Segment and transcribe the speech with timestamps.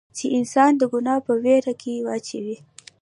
[0.17, 2.57] چې انسان د ګناه پۀ وېره کښې اچوي